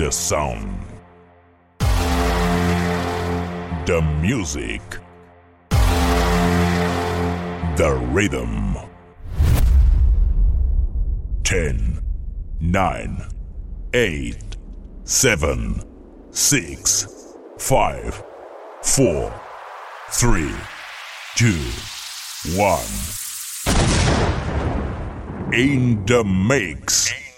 [0.00, 0.80] The sound.
[3.84, 4.80] The music.
[7.76, 8.78] The rhythm.
[11.44, 12.02] 10,
[12.60, 13.26] 9,
[13.92, 14.56] 8,
[15.04, 15.82] 7,
[16.30, 18.24] 6, 5,
[18.82, 19.40] 4,
[20.12, 20.54] 3,
[21.36, 21.52] 2,
[22.56, 22.80] 1.
[25.52, 27.29] In the mix.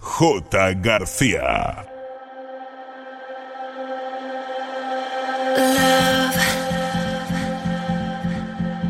[0.00, 0.74] J.
[0.74, 1.86] García.
[5.56, 6.36] Love,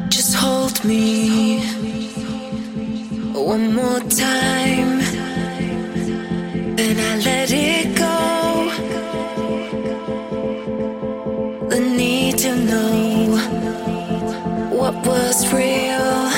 [0.09, 1.61] just hold me
[3.35, 5.01] one more time,
[6.77, 8.71] then I let it go.
[11.69, 13.37] The need to know
[14.71, 16.34] what was real.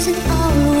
[0.00, 0.79] isn't always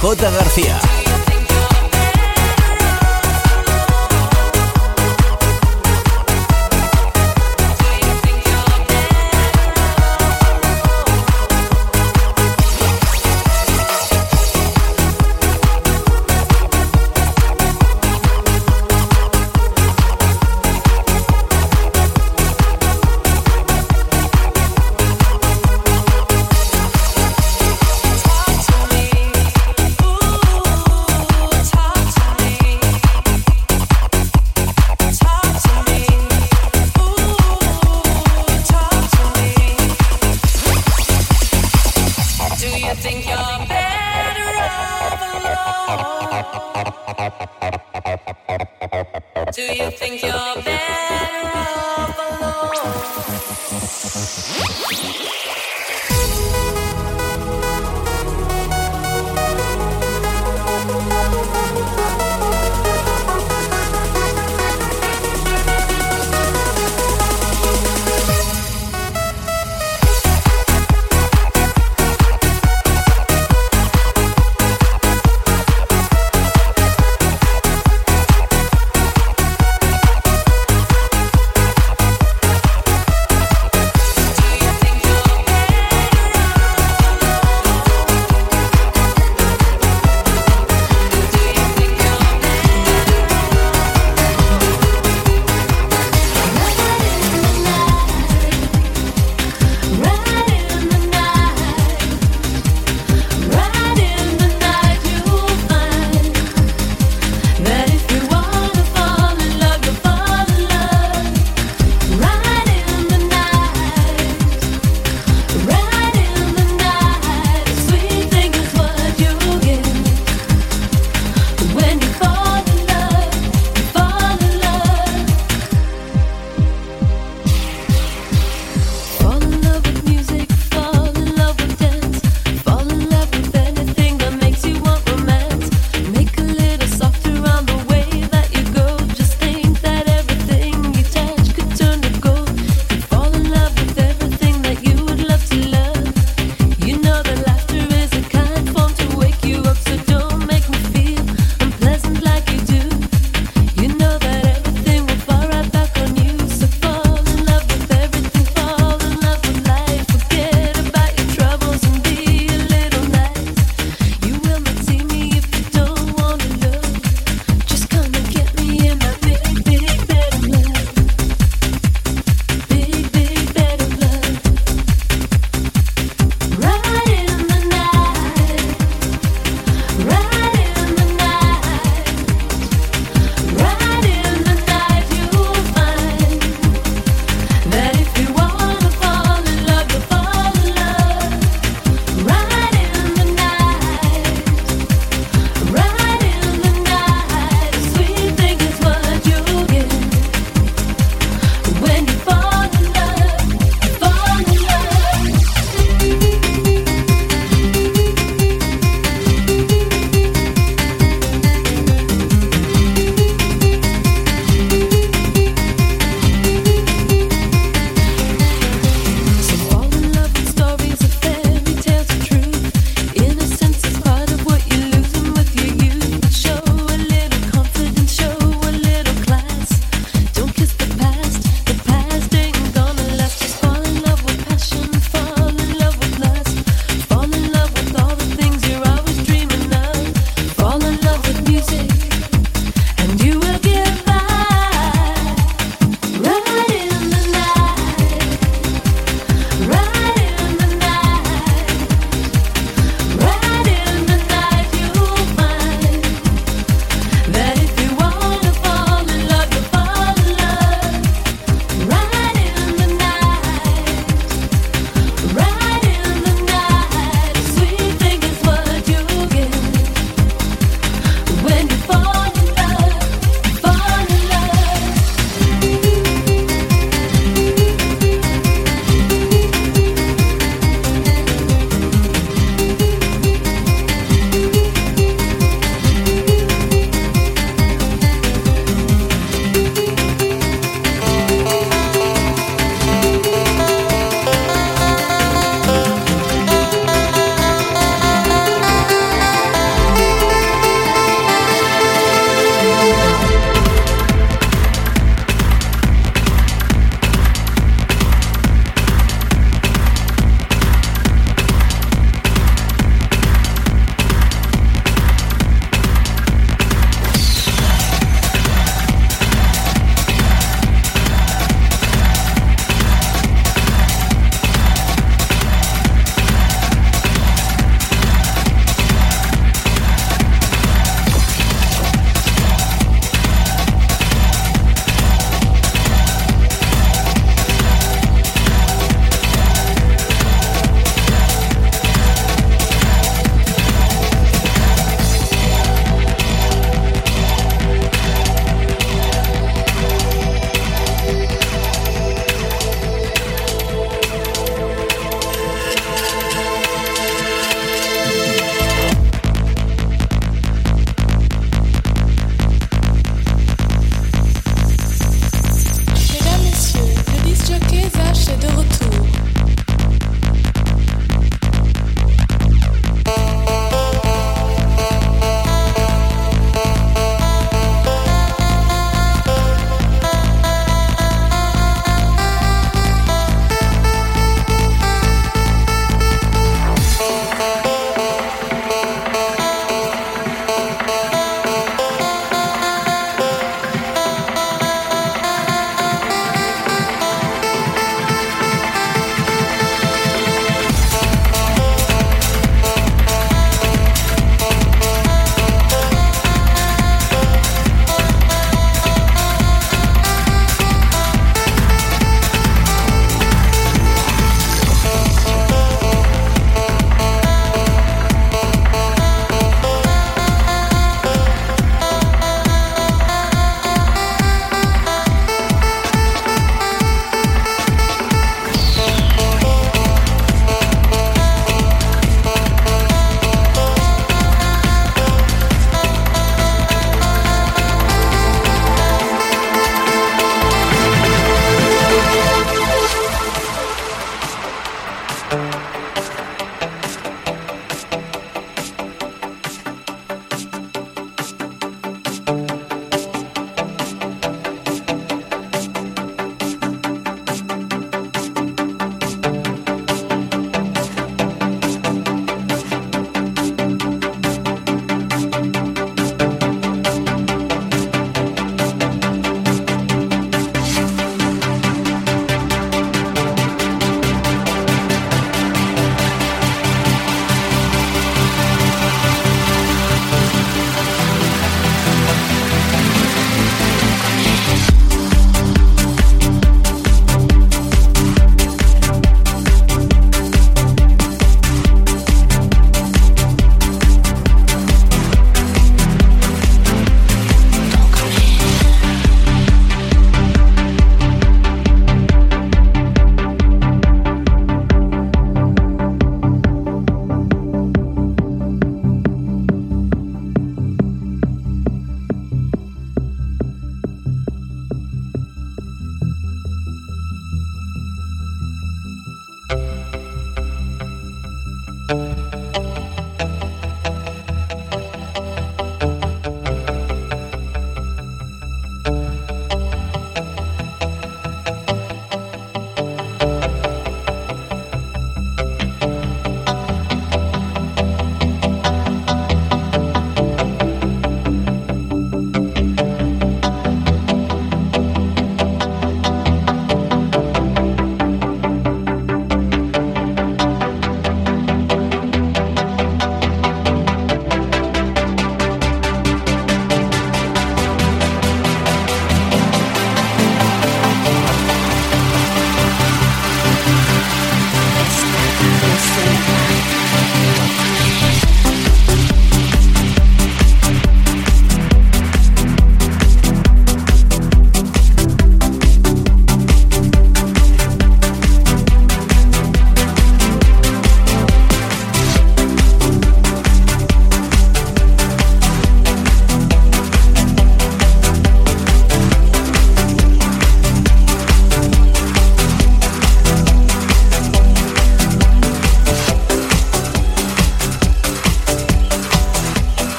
[0.00, 0.30] J.
[0.30, 0.81] García.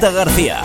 [0.00, 0.57] García.